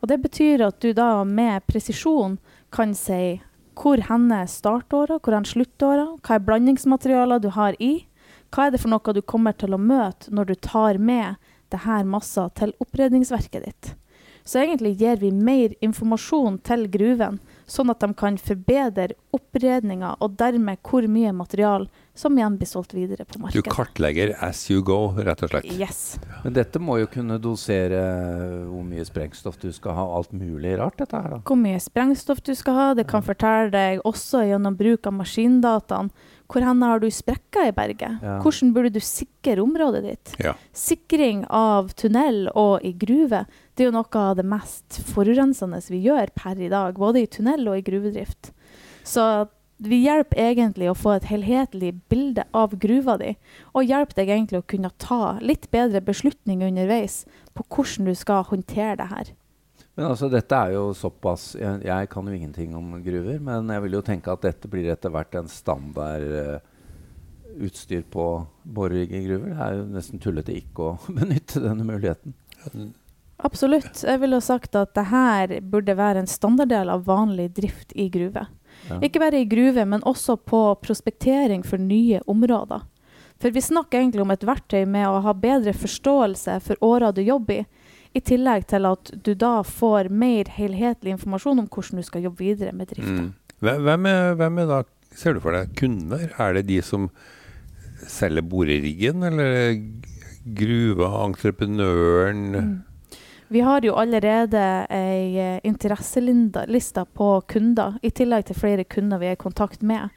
Og 0.02 0.10
det 0.12 0.18
betyr 0.26 0.66
at 0.68 0.82
du 0.84 0.92
da 0.98 1.24
med 1.24 1.64
presisjon 1.70 2.40
kan 2.76 2.92
si 2.98 3.40
hvor 3.80 4.04
henne 4.10 4.42
er 4.44 4.52
startåra, 4.52 5.16
hvor 5.24 5.38
er 5.38 5.48
sluttåra, 5.48 6.10
hva 6.20 6.36
er 6.36 6.44
blandingsmaterialet 6.50 7.42
du 7.42 7.50
har 7.56 7.80
i, 7.80 8.06
hva 8.52 8.68
er 8.68 8.72
det 8.76 8.82
for 8.84 8.92
noe 8.92 9.14
du 9.16 9.22
kommer 9.22 9.56
til 9.56 9.74
å 9.74 9.80
møte 9.80 10.28
når 10.30 10.52
du 10.52 10.56
tar 10.56 11.00
med 11.00 11.40
det 11.72 11.86
her 11.86 12.04
massa 12.04 12.50
til 12.50 12.76
oppredningsverket 12.84 13.64
ditt. 13.64 13.96
Så 14.44 14.60
egentlig 14.60 14.98
gir 15.00 15.16
vi 15.22 15.32
mer 15.32 15.72
informasjon 15.80 16.60
til 16.66 16.88
gruven, 16.92 17.40
sånn 17.72 17.92
at 17.94 18.04
de 18.04 18.12
kan 18.18 18.38
forbedre 18.42 19.16
oppredninga 19.36 20.16
og 20.20 20.38
dermed 20.42 20.82
hvor 20.88 21.08
mye 21.08 21.32
material 21.36 21.88
som 22.22 22.38
igjen 22.38 22.58
blir 22.60 22.70
solgt 22.70 22.94
videre 22.94 23.26
på 23.26 23.42
markedet. 23.42 23.66
Du 23.66 23.72
kartlegger 23.74 24.36
as 24.46 24.64
you 24.70 24.84
go, 24.86 25.00
rett 25.18 25.42
og 25.46 25.54
slett. 25.54 25.70
Yes. 25.74 26.20
Men 26.46 26.56
dette 26.58 26.82
må 26.82 27.00
jo 27.02 27.10
kunne 27.12 27.40
dosere 27.42 28.02
hvor 28.68 28.86
mye 28.86 29.06
sprengstoff 29.08 29.58
du 29.62 29.72
skal 29.76 29.98
ha, 29.98 30.06
alt 30.20 30.36
mulig 30.36 30.76
rart, 30.80 31.00
dette 31.02 31.18
her, 31.18 31.38
da. 31.38 31.42
hvor 31.48 31.60
mye 31.60 31.80
sprengstoff 31.82 32.44
du 32.46 32.54
skal 32.58 32.78
ha. 32.78 32.90
Det 32.98 33.08
kan 33.10 33.26
fortelle 33.26 33.72
deg 33.74 34.06
også 34.08 34.46
gjennom 34.52 34.78
bruk 34.80 35.10
av 35.10 35.18
maskindataen 35.18 36.14
hvor 36.52 36.66
hen 36.68 36.82
har 36.84 37.00
du 37.00 37.08
sprekker 37.08 37.70
i 37.70 37.76
berget. 37.76 38.20
Ja. 38.20 38.38
Hvordan 38.44 38.74
burde 38.76 38.92
du 38.92 39.00
sikre 39.04 39.62
området 39.64 40.02
ditt? 40.04 40.34
Ja. 40.44 40.56
Sikring 40.76 41.46
av 41.48 41.94
tunnel 41.96 42.50
og 42.52 42.84
i 42.84 42.92
gruve 42.92 43.46
det 43.76 43.86
er 43.86 43.88
jo 43.88 43.96
noe 43.96 44.20
av 44.20 44.36
det 44.38 44.46
mest 44.46 45.00
forurensende 45.14 45.80
vi 45.88 46.04
gjør 46.04 46.34
per 46.36 46.60
i 46.60 46.70
dag, 46.72 47.00
både 47.00 47.24
i 47.24 47.30
tunnel 47.32 47.72
og 47.72 47.80
i 47.80 47.86
gruvedrift. 47.88 48.52
Så 49.08 49.24
vi 49.82 50.04
hjelper 50.04 50.38
egentlig 50.44 50.90
å 50.92 50.98
få 50.98 51.16
et 51.16 51.28
helhetlig 51.32 51.96
bilde 52.12 52.46
av 52.54 52.76
gruva 52.82 53.16
di, 53.22 53.34
og 53.74 53.88
hjelper 53.90 54.20
deg 54.20 54.34
egentlig 54.36 54.62
å 54.62 54.68
kunne 54.74 54.92
ta 55.02 55.38
litt 55.42 55.70
bedre 55.74 56.04
beslutninger 56.06 56.70
underveis 56.70 57.24
på 57.58 57.66
hvordan 57.66 58.12
du 58.12 58.16
skal 58.18 58.46
håndtere 58.52 59.00
det 59.02 59.10
her. 59.10 59.32
Men 59.98 60.12
altså, 60.14 60.30
dette 60.32 60.56
er 60.56 60.76
jo 60.78 60.92
såpass 60.96 61.52
jeg, 61.60 61.82
jeg 61.88 62.10
kan 62.14 62.28
jo 62.28 62.36
ingenting 62.38 62.76
om 62.78 62.94
gruver, 63.04 63.42
men 63.44 63.74
jeg 63.74 63.86
vil 63.86 63.98
jo 63.98 64.04
tenke 64.06 64.32
at 64.32 64.46
dette 64.46 64.70
blir 64.72 64.88
etter 64.94 65.12
hvert 65.14 65.36
en 65.36 65.52
standard 65.52 66.30
uh, 66.30 66.56
utstyr 67.60 68.06
på 68.08 68.28
borerigg 68.64 69.12
gruver. 69.26 69.52
Det 69.52 69.66
er 69.66 69.78
jo 69.80 69.90
nesten 69.98 70.22
tullete 70.24 70.56
ikke 70.56 70.92
å 70.94 70.96
benytte 71.20 71.64
denne 71.66 71.88
muligheten. 71.88 72.38
Absolutt. 73.42 74.04
Jeg 74.06 74.22
ville 74.22 74.38
sagt 74.46 74.78
at 74.78 74.94
det 74.94 75.08
her 75.10 75.58
burde 75.66 75.98
være 75.98 76.22
en 76.22 76.30
standarddel 76.30 76.94
av 76.94 77.08
vanlig 77.10 77.50
drift 77.58 77.96
i 77.98 78.06
gruve. 78.14 78.46
Ikke 79.02 79.22
bare 79.22 79.42
i 79.42 79.50
gruve, 79.50 79.86
men 79.86 80.04
også 80.08 80.38
på 80.38 80.62
prospektering 80.82 81.64
for 81.68 81.82
nye 81.82 82.22
områder. 82.30 82.84
For 83.42 83.54
vi 83.54 83.62
snakker 83.62 84.00
egentlig 84.00 84.22
om 84.22 84.34
et 84.34 84.46
verktøy 84.46 84.84
med 84.86 85.08
å 85.10 85.22
ha 85.26 85.34
bedre 85.34 85.74
forståelse 85.74 86.60
for 86.66 86.86
åra 86.86 87.10
du 87.16 87.24
jobber 87.26 87.64
i, 87.64 87.68
i 88.14 88.22
tillegg 88.22 88.68
til 88.70 88.86
at 88.90 89.14
du 89.24 89.32
da 89.40 89.62
får 89.66 90.12
mer 90.12 90.50
helhetlig 90.52 91.16
informasjon 91.16 91.64
om 91.64 91.70
hvordan 91.72 92.02
du 92.02 92.06
skal 92.06 92.26
jobbe 92.28 92.44
videre 92.44 92.74
med 92.76 92.92
drifta. 92.92 93.30
Mm. 93.30 93.32
Hvem 93.62 94.10
er, 94.10 94.34
hvem 94.40 94.60
er 94.62 94.70
da, 94.70 94.82
ser 95.16 95.38
du 95.38 95.44
for 95.44 95.56
deg, 95.56 95.72
kunder? 95.80 96.28
Er 96.42 96.58
det 96.58 96.68
de 96.70 96.82
som 96.86 97.08
selger 98.10 98.46
boreriggen, 98.46 99.24
eller 99.24 99.78
gruva, 100.58 101.12
entreprenøren? 101.24 102.46
Mm. 102.52 102.72
Vi 103.52 103.60
har 103.60 103.84
jo 103.84 103.98
allerede 104.00 104.60
ei 104.96 105.36
eh, 105.36 105.60
interesseliste 105.68 107.04
på 107.14 107.42
kunder, 107.52 107.98
i 108.00 108.08
tillegg 108.16 108.46
til 108.48 108.56
flere 108.56 108.86
kunder 108.88 109.20
vi 109.20 109.28
er 109.28 109.36
i 109.36 109.42
kontakt 109.42 109.82
med. 109.84 110.08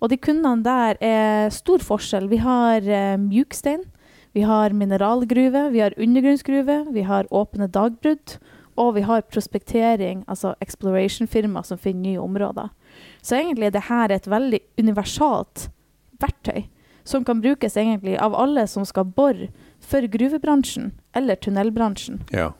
Og 0.00 0.08
de 0.08 0.16
kundene 0.16 0.64
der 0.64 0.96
er 1.04 1.50
stor 1.52 1.82
forskjell. 1.84 2.30
Vi 2.30 2.38
har 2.40 2.86
eh, 2.88 3.18
mjukstein, 3.20 3.82
vi 4.32 4.46
har 4.48 4.72
mineralgruve, 4.72 5.66
vi 5.74 5.82
har 5.84 5.96
undergrunnsgruve, 6.00 6.78
vi 6.94 7.04
har 7.04 7.28
åpne 7.28 7.68
dagbrudd, 7.68 8.38
og 8.80 8.94
vi 8.96 9.02
har 9.04 9.26
prospektering, 9.28 10.22
altså 10.24 10.54
exploration-firma 10.64 11.60
som 11.68 11.76
finner 11.76 12.06
nye 12.06 12.22
områder. 12.24 12.70
Så 13.20 13.36
egentlig 13.36 13.68
er 13.68 13.74
dette 13.76 14.16
et 14.16 14.30
veldig 14.32 14.60
universalt 14.80 15.68
verktøy 16.22 16.70
som 17.08 17.24
kan 17.24 17.40
brukes 17.44 17.76
egentlig 17.76 18.16
av 18.16 18.32
alle 18.36 18.66
som 18.68 18.84
skal 18.88 19.04
bore 19.04 19.50
for 19.80 20.08
gruvebransjen 20.08 20.94
eller 21.16 21.36
tunnelbransjen. 21.36 22.22
Ja. 22.32 22.54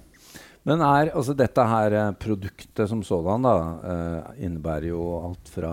Men 0.69 0.83
er 0.85 1.11
altså 1.17 1.33
dette 1.37 1.65
her 1.65 1.95
eh, 1.97 2.11
produktet 2.21 2.91
som 2.91 3.01
sådan 3.07 3.47
da, 3.47 3.55
eh, 3.89 4.45
innebærer 4.47 4.91
jo 4.91 5.01
alt 5.31 5.49
fra 5.49 5.73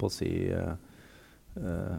på 0.00 0.08
å 0.08 0.12
si 0.14 0.30
eh, 0.48 0.72
eh, 1.60 1.98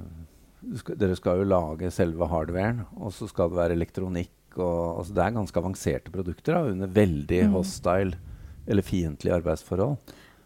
skal, 0.79 0.98
Dere 0.98 1.17
skal 1.17 1.41
jo 1.41 1.50
lage 1.50 1.91
selve 1.93 2.27
hardwaren, 2.29 2.83
og 2.98 3.13
så 3.13 3.29
skal 3.29 3.51
det 3.51 3.60
være 3.62 3.77
elektronikk. 3.77 4.33
Og, 4.57 4.98
altså 5.00 5.13
det 5.15 5.24
er 5.24 5.36
ganske 5.38 5.62
avanserte 5.62 6.12
produkter 6.13 6.57
da, 6.57 6.63
under 6.74 6.89
veldig 6.91 7.43
Mm. 7.48 7.53
hostile 7.55 8.17
eller 8.67 8.83
fiendtlige 8.86 9.38
arbeidsforhold. 9.38 9.95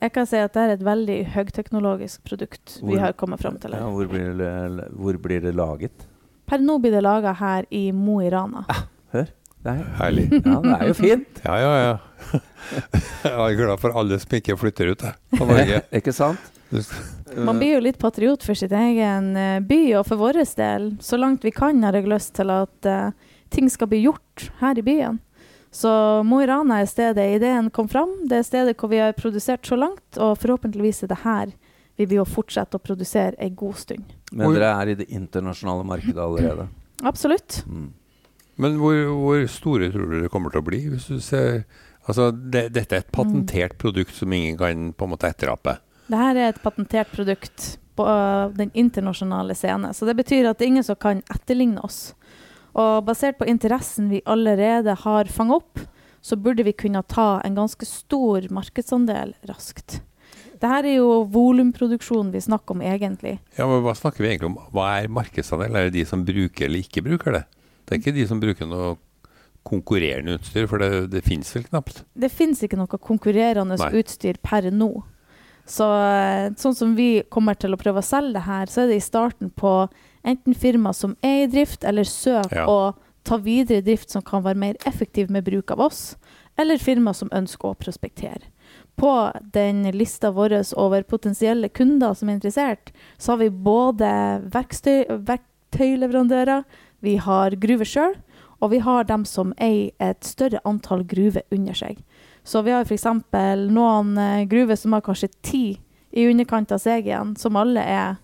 Jeg 0.04 0.12
kan 0.14 0.28
si 0.30 0.38
at 0.38 0.54
det 0.54 0.62
er 0.62 0.74
et 0.75 0.84
veldig 0.86 1.18
høyteknologisk 1.34 2.22
produkt 2.28 2.75
vi 2.86 3.00
har 3.02 3.16
kommet 3.18 3.42
fram 3.42 3.58
til. 3.58 3.74
Ja, 3.74 3.88
hvor, 3.90 4.06
blir 4.12 4.36
det, 4.38 4.52
hvor 4.94 5.18
blir 5.24 5.42
det 5.42 5.56
laget? 5.56 6.06
Per 6.46 6.62
nå 6.62 6.78
blir 6.84 6.94
det 6.94 7.02
laga 7.02 7.34
her 7.40 7.66
i 7.74 7.88
Mo 7.96 8.20
i 8.22 8.30
Rana. 8.30 8.66
Hør. 9.16 9.32
Er, 9.65 9.81
Herlig. 10.00 10.27
ja, 10.45 10.60
det 10.62 10.75
er 10.75 10.89
jo 10.89 10.95
fint. 10.98 11.41
Ja, 11.45 11.55
ja, 11.62 11.74
ja. 11.81 11.95
Jeg 13.25 13.34
er 13.34 13.57
glad 13.57 13.81
for 13.81 13.98
alle 13.98 14.19
som 14.22 14.36
ikke 14.38 14.57
flytter 14.62 14.93
ut 14.93 15.05
på 15.34 15.48
Norge. 15.48 15.81
Ikke 16.00 16.13
sant? 16.15 16.51
Man 17.36 17.60
blir 17.62 17.75
jo 17.75 17.84
litt 17.86 18.00
patriot 18.01 18.43
for 18.45 18.57
sitt 18.57 18.74
egen 18.75 19.36
eh, 19.38 19.60
by, 19.63 19.79
og 20.00 20.07
for 20.10 20.19
vår 20.19 20.41
del, 20.57 20.89
så 21.01 21.19
langt 21.19 21.45
vi 21.45 21.53
kan, 21.53 21.84
har 21.86 21.95
jeg 21.95 22.10
lyst 22.10 22.34
til 22.38 22.51
at 22.53 22.89
uh, 22.89 23.13
ting 23.53 23.69
skal 23.69 23.89
bli 23.91 24.01
gjort 24.05 24.50
her 24.62 24.79
i 24.81 24.86
byen. 24.86 25.19
Så 25.75 25.91
Mo 26.24 26.39
i 26.41 26.48
Rana 26.48 26.79
er 26.81 26.89
stedet 26.89 27.25
ideen 27.36 27.69
kom 27.75 27.89
fram. 27.91 28.12
Det 28.29 28.39
er 28.39 28.48
stedet 28.48 28.77
hvor 28.79 28.89
vi 28.91 29.01
har 29.03 29.15
produsert 29.17 29.67
så 29.67 29.77
langt, 29.77 30.05
og 30.17 30.38
forhåpentligvis 30.39 31.03
er 31.03 31.12
det 31.12 31.22
her 31.25 31.53
vi 31.95 32.07
vil 32.07 32.22
jo 32.22 32.25
fortsette 32.27 32.75
å 32.75 32.84
produsere 32.84 33.36
en 33.39 33.55
god 33.55 33.77
stund. 33.79 34.15
Men 34.36 34.55
dere 34.55 34.72
er 34.81 34.91
i 34.91 34.98
det 35.00 35.07
internasjonale 35.15 35.86
markedet 35.88 36.19
allerede. 36.19 36.67
Absolutt. 37.07 37.62
Mm. 37.67 37.93
Men 38.62 38.78
hvor, 38.80 38.96
hvor 39.20 39.42
store 39.52 39.90
tror 39.92 40.12
du 40.12 40.22
det 40.24 40.32
kommer 40.34 40.54
til 40.54 40.64
å 40.64 40.68
bli? 40.68 40.82
Hvis 40.94 41.10
du 41.12 41.20
ser, 41.24 41.66
altså 42.08 42.30
det, 42.32 42.70
dette 42.76 42.96
er 42.96 43.04
et 43.04 43.16
patentert 43.16 43.78
produkt 43.82 44.16
som 44.16 44.32
ingen 44.34 44.58
kan 44.60 44.92
på 44.96 45.08
en 45.08 45.14
måte 45.16 45.32
etterape. 45.32 45.78
Dette 46.08 46.30
er 46.32 46.54
et 46.54 46.62
patentert 46.64 47.12
produkt 47.12 47.76
på 47.96 48.06
den 48.56 48.72
internasjonale 48.76 49.56
scene. 49.56 49.92
Så 49.96 50.08
det 50.08 50.18
betyr 50.20 50.50
at 50.50 50.60
det 50.60 50.68
er 50.68 50.74
ingen 50.74 50.88
som 50.88 51.00
kan 51.00 51.24
etterligne 51.32 51.84
oss. 51.84 52.14
Og 52.76 53.06
basert 53.08 53.40
på 53.40 53.48
interessen 53.48 54.10
vi 54.12 54.24
allerede 54.28 54.98
har 55.06 55.32
fanget 55.32 55.64
opp, 55.64 55.86
så 56.26 56.36
burde 56.36 56.66
vi 56.66 56.74
kunne 56.76 57.04
ta 57.08 57.40
en 57.46 57.56
ganske 57.56 57.88
stor 57.88 58.48
markedsandel 58.52 59.36
raskt. 59.48 60.02
Dette 60.56 60.72
er 60.80 60.96
jo 60.96 61.26
volumproduksjon 61.32 62.32
vi 62.34 62.42
snakker 62.42 62.76
om 62.76 62.82
egentlig. 62.84 63.36
Ja, 63.58 63.68
men 63.70 63.84
Hva 63.86 63.94
snakker 63.96 64.24
vi 64.24 64.32
egentlig 64.32 64.54
om? 64.54 64.58
Hva 64.74 64.88
er 64.98 65.12
markedsandel? 65.12 65.76
Er 65.76 65.90
det 65.90 66.00
de 66.00 66.06
som 66.10 66.24
bruker 66.26 66.68
eller 66.68 66.84
ikke 66.84 67.04
bruker 67.06 67.36
det? 67.38 67.44
Det 67.86 67.96
er 67.96 68.01
ikke 68.01 68.15
de 68.15 68.25
som 68.27 68.39
bruker 68.42 68.70
noe 68.70 68.96
konkurrerende 69.65 70.36
utstyr, 70.38 70.68
for 70.70 70.82
det, 70.82 71.08
det 71.13 71.24
finnes 71.25 71.50
vel 71.56 71.65
knapt. 71.65 72.04
Det 72.13 72.30
fins 72.34 72.62
ikke 72.65 72.77
noe 72.77 73.00
konkurrerende 73.01 73.77
Nei. 73.82 73.92
utstyr 74.01 74.38
per 74.46 74.68
nå. 74.74 74.92
Så 75.65 75.86
eh, 75.89 76.51
sånn 76.62 76.75
som 76.77 76.92
vi 76.98 77.24
kommer 77.34 77.58
til 77.58 77.74
å 77.74 77.80
prøve 77.82 78.04
å 78.04 78.06
selge 78.06 78.36
det 78.38 78.44
her, 78.46 78.70
så 78.70 78.84
er 78.84 78.92
det 78.92 79.00
i 79.00 79.06
starten 79.06 79.50
på 79.50 79.88
enten 80.25 80.54
firma 80.54 80.94
som 80.94 81.15
er 81.25 81.46
i 81.46 81.50
drift, 81.50 81.84
eller 81.84 82.06
søk 82.06 82.54
Ja. 82.54 82.68
å 82.70 82.94
ta 83.25 83.39
videre 83.42 83.82
drift 83.82 84.12
som 84.13 84.22
kan 84.22 84.44
være 84.46 84.60
mer 84.62 84.77
effektiv 84.86 85.32
med 85.34 85.48
bruk 85.48 85.72
av 85.74 85.82
oss, 85.88 86.13
eller 86.62 86.77
firma 86.77 87.13
som 87.18 87.32
ønsker 87.34 87.72
å 87.74 87.77
prospektere. 87.77 88.51
På 88.96 89.32
den 89.54 89.82
lista 89.98 90.30
vår 90.32 90.54
over 90.77 91.01
potensielle 91.04 91.70
kunder 91.74 92.13
som 92.13 92.30
er 92.30 92.38
interessert, 92.38 92.94
så 93.18 93.34
har 93.34 93.42
vi 93.42 93.50
både 93.50 94.12
verktøyleverandører, 94.54 96.63
vi 97.06 97.16
har 97.22 97.56
gruver 97.62 97.88
sjøl, 97.88 98.18
og 98.64 98.72
vi 98.72 98.82
har 98.84 99.08
dem 99.08 99.26
som 99.30 99.54
eier 99.62 99.94
et 100.02 100.26
større 100.26 100.62
antall 100.66 101.04
gruver 101.08 101.46
under 101.54 101.78
seg. 101.78 102.00
Så 102.46 102.62
vi 102.66 102.74
har 102.74 102.86
f.eks. 102.86 103.08
noen 103.74 104.18
eh, 104.22 104.46
gruver 104.50 104.78
som 104.80 104.94
har 104.94 105.04
kanskje 105.06 105.32
ti 105.46 105.66
i 106.16 106.28
underkant 106.30 106.72
av 106.72 106.80
seg 106.82 107.10
igjen, 107.10 107.34
som 107.38 107.58
alle 107.60 107.82
er 107.82 108.16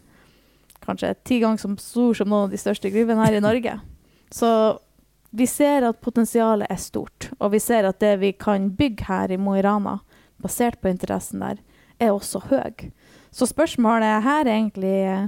kanskje 0.86 1.14
ti 1.28 1.40
ganger 1.42 1.62
så 1.62 1.74
stor 1.82 2.18
som 2.18 2.30
noen 2.30 2.48
av 2.48 2.54
de 2.54 2.62
største 2.62 2.90
gruvene 2.94 3.26
her 3.26 3.38
i 3.38 3.44
Norge. 3.44 3.80
Så 4.32 4.48
vi 5.36 5.44
ser 5.48 5.84
at 5.84 6.00
potensialet 6.04 6.72
er 6.72 6.80
stort, 6.80 7.30
og 7.40 7.52
vi 7.54 7.60
ser 7.60 7.88
at 7.88 8.00
det 8.00 8.16
vi 8.22 8.32
kan 8.32 8.70
bygge 8.76 9.08
her 9.10 9.32
i 9.32 9.38
Mo 9.40 9.58
i 9.60 9.64
Rana, 9.64 10.00
basert 10.42 10.80
på 10.82 10.90
interessen 10.92 11.44
der, 11.44 11.60
er 12.00 12.14
også 12.16 12.42
høy. 12.48 12.90
Så 13.32 13.48
spørsmålet 13.48 14.24
her 14.26 14.46
er 14.46 14.54
egentlig 14.54 14.96
eh, 15.08 15.28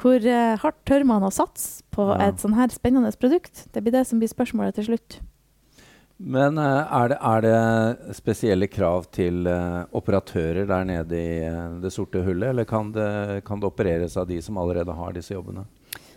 hvor 0.00 0.20
eh, 0.20 0.56
hardt 0.60 0.82
tør 0.88 1.06
man 1.08 1.24
å 1.24 1.32
satse 1.32 1.82
på 1.94 2.10
Ja. 2.12 2.28
et 2.28 2.42
sånn 2.42 2.56
her 2.56 2.68
spennende 2.68 3.12
produkt? 3.16 3.66
Det 3.72 3.82
blir 3.82 3.92
det 3.92 4.06
som 4.06 4.20
blir 4.20 4.28
spørsmålet 4.28 4.76
til 4.76 4.90
slutt. 4.90 5.20
Men 6.18 6.58
eh, 6.58 6.94
er, 6.96 7.08
det, 7.12 7.18
er 7.20 7.40
det 7.44 8.16
spesielle 8.16 8.68
krav 8.72 9.08
til 9.12 9.46
uh, 9.46 9.84
operatører 9.92 10.68
der 10.68 10.84
nede 10.88 11.16
i 11.16 11.40
uh, 11.44 11.80
det 11.82 11.92
sorte 11.92 12.22
hullet, 12.24 12.54
eller 12.54 12.64
kan 12.64 12.92
det, 12.92 13.44
kan 13.44 13.60
det 13.60 13.68
opereres 13.68 14.16
av 14.16 14.28
de 14.28 14.40
som 14.40 14.56
allerede 14.56 14.96
har 14.96 15.12
disse 15.12 15.34
jobbene? 15.34 15.66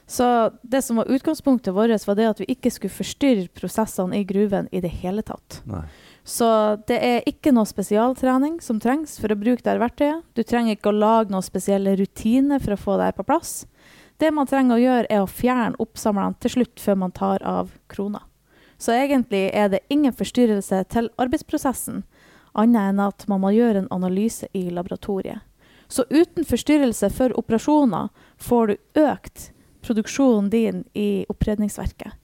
Så 0.10 0.26
det 0.64 0.82
som 0.82 0.98
var 0.98 1.12
utgangspunktet 1.12 1.74
vårt, 1.76 2.08
var 2.08 2.16
det 2.16 2.30
at 2.30 2.40
vi 2.42 2.48
ikke 2.50 2.72
skulle 2.74 2.96
forstyrre 2.96 3.48
prosessene 3.54 4.18
i 4.18 4.24
gruven 4.26 4.72
i 4.72 4.82
det 4.82 4.90
hele 5.04 5.22
tatt. 5.22 5.60
Nei. 5.70 5.84
Så 6.30 6.48
det 6.86 7.00
er 7.02 7.24
ikke 7.30 7.50
noe 7.56 7.66
spesialtrening 7.66 8.60
som 8.62 8.78
trengs 8.82 9.16
for 9.18 9.34
å 9.34 9.38
bruke 9.40 9.66
det 9.66 9.80
verktøyet. 9.82 10.22
Du 10.38 10.44
trenger 10.46 10.76
ikke 10.76 10.92
å 10.92 11.00
lage 11.00 11.34
noen 11.34 11.46
spesielle 11.46 11.96
rutiner 11.98 12.62
for 12.62 12.76
å 12.76 12.82
få 12.84 12.98
det 13.02 13.16
på 13.18 13.26
plass. 13.26 13.64
Det 14.22 14.30
man 14.36 14.46
trenger 14.46 14.76
å 14.76 14.84
gjøre, 14.84 15.08
er 15.10 15.24
å 15.24 15.32
fjerne 15.32 15.80
oppsamlerne 15.82 16.38
til 16.44 16.54
slutt 16.54 16.84
før 16.84 17.00
man 17.02 17.16
tar 17.18 17.42
av 17.48 17.72
krona. 17.90 18.22
Så 18.78 18.94
egentlig 18.94 19.48
er 19.58 19.72
det 19.74 19.82
ingen 19.90 20.14
forstyrrelse 20.14 20.84
til 20.94 21.10
arbeidsprosessen, 21.20 22.04
annet 22.54 22.92
enn 22.92 23.02
at 23.04 23.26
man 23.32 23.42
må 23.42 23.54
gjøre 23.56 23.84
en 23.84 23.92
analyse 23.96 24.48
i 24.54 24.68
laboratoriet. 24.70 25.42
Så 25.90 26.06
uten 26.14 26.46
forstyrrelse 26.46 27.10
for 27.16 27.34
operasjoner 27.40 28.14
får 28.38 28.70
du 28.70 29.02
økt 29.02 29.50
produksjonen 29.82 30.52
din 30.54 30.84
i 30.94 31.26
oppredningsverket. 31.32 32.19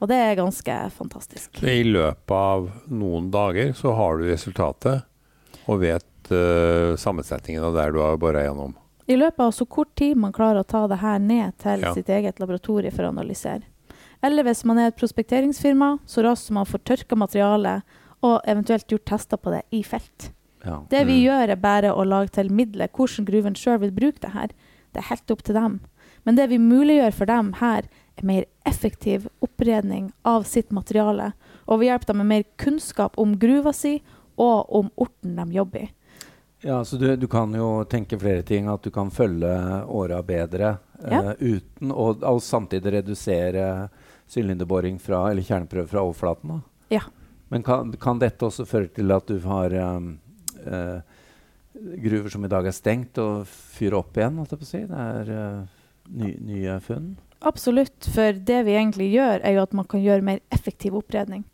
Og 0.00 0.08
det 0.08 0.16
er 0.16 0.36
ganske 0.38 0.76
fantastisk. 0.96 1.62
I 1.62 1.82
løpet 1.84 2.32
av 2.32 2.70
noen 2.88 3.30
dager 3.30 3.72
så 3.76 3.92
har 3.94 4.16
du 4.18 4.24
resultatet, 4.30 5.02
og 5.68 5.80
vet 5.82 6.30
uh, 6.32 6.96
sammensetningen 6.96 7.62
av 7.68 7.74
der 7.76 7.92
du 7.92 8.00
har 8.00 8.16
bora 8.16 8.42
gjennom. 8.46 8.72
I 9.10 9.16
løpet 9.18 9.40
av 9.44 9.50
så 9.52 9.66
kort 9.66 9.92
tid 9.98 10.16
man 10.16 10.32
klarer 10.32 10.62
å 10.62 10.66
ta 10.66 10.86
det 10.88 11.00
her 11.02 11.18
ned 11.18 11.56
til 11.58 11.80
Ja. 11.84 11.92
sitt 11.94 12.08
eget 12.08 12.38
laboratorie 12.40 12.90
for 12.94 13.02
å 13.04 13.08
analysere. 13.12 13.62
Eller 14.22 14.44
hvis 14.44 14.64
man 14.64 14.78
er 14.78 14.88
et 14.88 14.96
prospekteringsfirma, 15.00 15.98
så 16.06 16.22
raskt 16.22 16.46
som 16.46 16.54
man 16.54 16.66
får 16.66 16.84
tørka 16.84 17.16
materialet 17.16 17.82
og 18.22 18.40
eventuelt 18.46 18.86
gjort 18.88 19.04
tester 19.08 19.36
på 19.40 19.50
det 19.50 19.62
i 19.72 19.82
felt. 19.82 20.30
Ja. 20.64 20.82
Det 20.88 21.06
vi 21.06 21.20
Mm. 21.20 21.24
gjør, 21.26 21.48
er 21.50 21.56
bare 21.56 21.92
å 21.94 22.04
lage 22.06 22.30
til 22.32 22.48
midler 22.50 22.88
hvordan 22.88 23.24
gruven 23.26 23.54
sjøl 23.56 23.78
vil 23.80 23.90
bruke 23.90 24.20
det 24.20 24.30
her. 24.32 24.48
Det 24.92 25.00
er 25.02 25.08
helt 25.08 25.30
opp 25.30 25.42
til 25.42 25.54
dem. 25.54 25.80
Men 26.26 26.36
det 26.36 26.48
vi 26.50 26.58
muliggjør 26.58 27.12
for 27.14 27.24
dem 27.26 27.52
her, 27.54 27.82
er 27.82 27.88
mer 28.26 28.44
effektiv 28.64 29.28
oppredning 29.38 30.10
av 30.22 30.42
sitt 30.48 30.70
materiale. 30.70 31.32
Og 31.66 31.80
vi 31.80 31.90
hjelper 31.90 32.12
dem 32.12 32.22
med 32.22 32.30
mer 32.32 32.44
kunnskap 32.60 33.18
om 33.18 33.36
gruva 33.38 33.72
si 33.76 33.98
og 34.40 34.72
om 34.74 34.90
orten 34.96 35.36
de 35.36 35.46
jobber 35.52 35.86
i. 35.86 35.90
Ja, 36.62 36.84
så 36.84 36.96
du, 36.96 37.16
du 37.16 37.26
kan 37.28 37.54
jo 37.56 37.84
tenke 37.84 38.18
flere 38.20 38.42
ting. 38.42 38.68
At 38.68 38.82
du 38.84 38.90
kan 38.92 39.10
følge 39.10 39.52
åra 39.88 40.20
bedre 40.22 40.74
ja. 41.08 41.22
uh, 41.22 41.32
uten 41.38 41.92
å 41.92 42.10
og 42.14 42.42
samtidig 42.44 42.98
redusere 42.98 43.88
sylinderboring 44.30 45.00
fra, 45.02 45.24
eller 45.30 45.42
kjerneprøve 45.42 45.88
fra 45.90 46.04
overflaten. 46.04 46.52
Da. 46.52 46.60
Ja. 46.98 47.06
Men 47.50 47.64
kan, 47.66 47.94
kan 47.98 48.20
dette 48.20 48.46
også 48.46 48.68
føre 48.68 48.90
til 48.94 49.10
at 49.10 49.26
du 49.26 49.40
har 49.42 49.74
um, 49.96 50.12
uh, 50.68 51.00
gruver 51.72 52.30
som 52.30 52.44
i 52.46 52.52
dag 52.52 52.68
er 52.68 52.76
stengt, 52.76 53.18
og 53.18 53.48
fyre 53.48 53.98
opp 53.98 54.20
igjen? 54.20 54.38
Holdt 54.38 54.54
jeg 54.60 54.68
si? 54.68 54.84
Det 54.86 55.08
er 55.16 55.32
uh, 55.34 55.80
ny, 56.20 56.36
nye 56.52 56.78
funn? 56.84 57.10
Absolutt, 57.40 58.04
for 58.14 58.36
det 58.36 58.64
vi 58.66 58.76
egentlig 58.76 59.10
gjør, 59.14 59.40
er 59.40 59.56
jo 59.56 59.62
at 59.64 59.76
man 59.76 59.86
kan 59.88 60.02
gjøre 60.04 60.24
mer 60.26 60.40
effektiv 60.52 60.96
oppredning. 60.98 61.44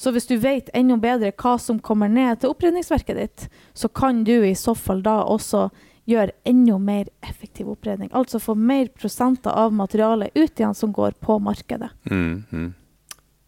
Så 0.00 0.12
hvis 0.12 0.28
du 0.28 0.36
vet 0.40 0.70
enda 0.76 0.96
bedre 1.00 1.32
hva 1.36 1.58
som 1.60 1.80
kommer 1.84 2.08
ned 2.08 2.40
til 2.40 2.52
oppredningsverket 2.54 3.18
ditt, 3.18 3.46
så 3.76 3.88
kan 3.88 4.22
du 4.24 4.38
i 4.44 4.56
så 4.56 4.74
fall 4.76 5.02
da 5.04 5.18
også 5.28 5.68
gjøre 6.08 6.32
enda 6.48 6.78
mer 6.80 7.08
effektiv 7.24 7.68
oppredning. 7.72 8.08
Altså 8.16 8.40
få 8.40 8.56
mer 8.56 8.88
prosenter 8.96 9.52
av 9.52 9.74
materialet 9.76 10.32
ut 10.34 10.60
igjen 10.60 10.76
som 10.76 10.92
går 10.96 11.18
på 11.20 11.38
markedet. 11.44 11.90
Mm, 12.10 12.44
mm. 12.50 12.70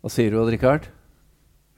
Hva 0.02 0.12
sier 0.12 0.32
du, 0.32 0.40
Odd-Rikard? 0.42 0.90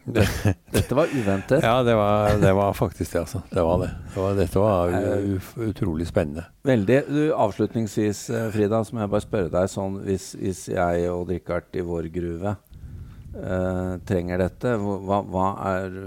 Dette 0.05 0.97
var 0.97 1.09
uventet. 1.09 1.63
Ja, 1.65 1.79
det 1.83 1.95
var, 1.97 2.35
det 2.41 2.53
var 2.53 2.75
faktisk 2.77 3.13
det, 3.13 3.23
altså. 3.25 3.41
Det 3.51 3.63
var 3.65 3.79
det. 3.81 3.89
det 4.15 4.21
var, 4.21 4.37
dette 4.37 4.65
var 4.65 5.65
utrolig 5.69 6.07
spennende. 6.11 6.45
Veldig. 6.69 7.01
Du, 7.09 7.23
avslutningsvis, 7.33 8.27
eh, 8.31 8.51
Frida, 8.53 8.83
så 8.85 8.97
må 8.97 9.05
jeg 9.05 9.13
bare 9.15 9.25
spørre 9.25 9.53
deg 9.55 9.73
sånn 9.73 9.99
Hvis, 10.05 10.35
hvis 10.41 10.67
jeg 10.75 11.09
og 11.09 11.25
Odd-Rikard 11.25 11.81
i 11.81 11.87
vår 11.89 12.11
gruve 12.13 12.53
eh, 12.53 13.93
trenger 14.05 14.45
dette, 14.45 14.77
hva, 14.81 15.23
hva 15.25 15.49
er 15.73 15.99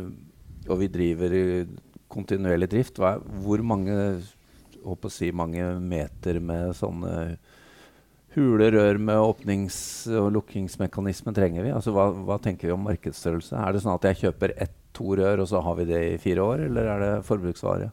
og 0.68 0.82
vi 0.82 0.89
driver 0.92 1.34
i 1.36 1.46
kontinuerlig 2.12 2.70
drift, 2.72 3.00
hva, 3.01 3.18
hvor 3.44 3.63
mange, 3.66 3.94
håper 4.84 5.10
å 5.10 5.13
si, 5.13 5.32
mange 5.36 5.63
meter 5.84 6.39
med 6.44 6.75
sånne 6.77 7.13
hule 8.38 8.70
rør 8.74 9.00
med 9.01 9.17
åpnings- 9.17 10.08
og 10.13 10.29
lukkingsmekanisme 10.36 11.34
trenger 11.36 11.65
vi? 11.65 11.74
Altså, 11.74 11.94
hva, 11.96 12.10
hva, 12.13 12.38
tenker 12.41 12.70
vi 12.70 12.75
om 12.75 12.86
markedsstørrelse? 12.88 13.58
Er 13.58 13.74
det 13.74 13.84
sånn 13.84 13.96
at 13.96 14.06
jeg 14.12 14.22
kjøper 14.25 14.53
ett, 14.56 14.75
to 14.98 15.13
rør, 15.20 15.44
og 15.44 15.50
så 15.51 15.60
har 15.62 15.75
vi 15.77 15.84
det 15.86 16.00
i 16.08 16.17
fire 16.17 16.41
år, 16.41 16.63
eller 16.70 16.88
er 16.89 17.03
det 17.03 17.10
forbruksvare? 17.27 17.91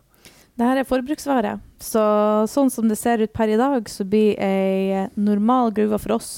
Det 0.55 0.69
her 0.69 0.79
er 0.81 0.87
forbruksvare. 0.89 1.57
Så 1.83 2.03
sånn 2.49 2.71
som 2.73 2.89
det 2.89 2.97
ser 2.97 3.21
ut 3.21 3.33
per 3.35 3.51
i 3.53 3.59
dag, 3.61 3.91
så 3.91 4.07
blir 4.09 4.39
ei 4.41 5.09
normal 5.19 5.75
gruve 5.77 5.99
for 6.01 6.17
oss 6.17 6.31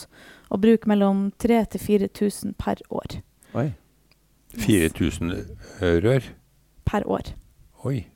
å 0.50 0.58
bruke 0.58 0.88
mellom 0.90 1.28
3000 1.42 1.70
til 1.76 1.84
4000 1.84 2.56
per 2.58 2.82
år. 2.90 3.20
Oi. 3.54 3.68
4000 4.56 5.34
rør? 6.02 6.30
Per 6.88 7.06
år. 7.06 7.34
Oi. 7.86 8.06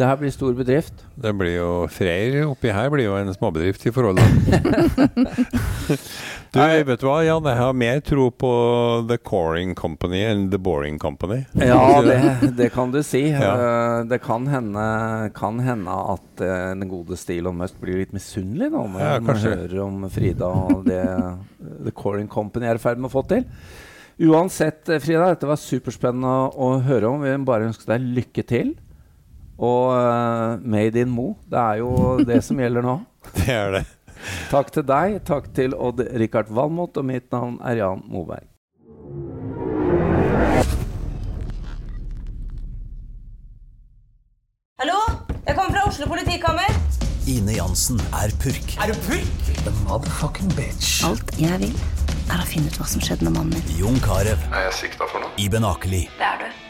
Det 0.00 0.06
her 0.08 0.16
blir 0.16 0.32
stor 0.32 0.54
bedrift. 0.56 1.02
Det 1.20 1.30
blir 1.36 1.58
jo 1.58 1.72
Freyr 1.92 2.46
oppi 2.48 2.70
her 2.72 2.88
blir 2.88 3.04
jo 3.04 3.16
en 3.18 3.28
småbedrift 3.36 3.82
i 3.84 3.92
forhold 3.92 4.20
Du, 6.50 6.58
vet 6.58 6.98
du 6.98 7.04
hva, 7.06 7.20
Jan? 7.22 7.44
Jeg 7.46 7.58
har 7.60 7.74
mer 7.78 8.00
tro 8.02 8.24
på 8.34 8.48
The 9.06 9.20
Coring 9.22 9.74
Company 9.78 10.22
enn 10.26 10.48
The 10.50 10.58
Boring 10.58 10.96
Company. 10.98 11.44
Ja, 11.60 12.00
det, 12.06 12.16
det 12.58 12.70
kan 12.74 12.90
du 12.90 12.98
si. 13.06 13.20
Ja. 13.28 13.52
Uh, 13.54 14.08
det 14.10 14.18
kan 14.24 14.48
hende, 14.50 14.86
kan 15.36 15.60
hende 15.62 15.94
at 16.16 16.42
uh, 16.42 16.72
den 16.72 16.88
gode 16.90 17.20
stil 17.20 17.46
og 17.46 17.54
must 17.60 17.78
blir 17.78 18.00
litt 18.00 18.16
misunnelig 18.16 18.72
nå, 18.72 18.82
når 18.96 19.04
Ja, 19.04 19.12
man 19.22 19.40
hører 19.44 19.78
om 19.84 20.10
Frida 20.10 20.50
og 20.50 20.88
det 20.88 21.04
The 21.60 21.94
Coring 21.94 22.26
Company 22.32 22.66
er 22.66 22.80
i 22.80 22.82
ferd 22.82 22.98
med 22.98 23.12
å 23.12 23.14
få 23.14 23.22
til. 23.30 23.46
Uansett, 24.20 24.88
eh, 24.88 24.98
Frida, 25.00 25.30
dette 25.30 25.48
var 25.48 25.56
superspennende 25.60 26.50
å, 26.52 26.74
høre 26.84 27.08
om. 27.08 27.22
Vi 27.24 27.36
bare 27.46 27.70
ønske 27.70 27.86
deg 27.88 28.10
lykke 28.18 28.44
til. 28.44 28.74
Og 29.60 29.92
uh, 29.92 30.56
Made 30.64 31.00
in 31.04 31.10
Mo. 31.12 31.34
Det 31.50 31.60
er 31.60 31.80
jo 31.82 31.94
det 32.24 32.40
som 32.46 32.60
gjelder 32.62 32.86
nå. 32.86 32.98
Det 33.36 33.48
er 33.52 33.74
det. 33.78 33.84
Takk 34.50 34.72
til 34.74 34.84
deg, 34.84 35.20
takk 35.28 35.48
til 35.56 35.72
Odd-Rikard 35.76 36.50
Valmot, 36.52 36.96
og 37.00 37.06
mitt 37.08 37.30
navn 37.32 37.56
er 37.64 37.80
Jan 37.80 38.02
Moberg. 38.08 38.44
Hallo? 44.80 44.98
Jeg 45.46 45.56
kommer 45.56 45.72
fra 45.76 45.82
Oslo 45.88 46.06
politikammer. 46.08 46.68
Ine 47.28 47.52
Jansen 47.56 48.00
er 48.16 48.32
purk. 48.42 48.76
Er 48.80 48.92
du 48.92 49.00
purk? 49.06 49.50
The 49.64 49.72
motherfucking 49.84 50.52
bitch. 50.56 51.00
Alt 51.08 51.32
jeg 51.40 51.60
vil, 51.64 51.76
er 52.32 52.40
å 52.40 52.48
finne 52.48 52.72
ut 52.72 52.80
hva 52.80 52.88
som 52.88 53.04
skjedde 53.04 53.28
med 53.28 53.36
mannen 53.36 53.56
min. 53.58 53.76
Jon 53.80 54.00
Carew. 54.04 54.36
Er 54.52 54.66
jeg 54.70 54.76
sikta 54.84 55.08
for 55.10 55.24
noe? 55.24 55.32
Iben 55.40 55.66
Akeli. 55.68 56.06
Det 56.16 56.28
er 56.32 56.44
du. 56.44 56.69